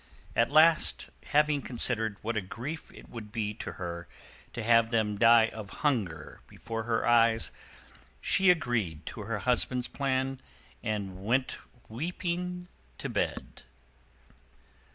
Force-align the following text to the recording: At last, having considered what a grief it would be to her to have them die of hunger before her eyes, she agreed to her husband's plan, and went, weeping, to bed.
At 0.35 0.49
last, 0.49 1.11
having 1.27 1.61
considered 1.61 2.17
what 2.23 2.35
a 2.35 2.41
grief 2.41 2.91
it 2.91 3.07
would 3.07 3.31
be 3.31 3.53
to 3.53 3.73
her 3.73 4.07
to 4.51 4.63
have 4.63 4.89
them 4.89 5.15
die 5.19 5.49
of 5.49 5.69
hunger 5.85 6.41
before 6.47 6.85
her 6.85 7.05
eyes, 7.07 7.51
she 8.19 8.49
agreed 8.49 9.05
to 9.05 9.21
her 9.21 9.37
husband's 9.37 9.87
plan, 9.87 10.41
and 10.81 11.23
went, 11.23 11.59
weeping, 11.87 12.67
to 12.97 13.09
bed. 13.09 13.61